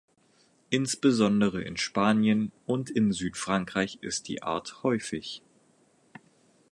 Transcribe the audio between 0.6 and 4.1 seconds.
Insbesondere in Spanien und in Südfrankreich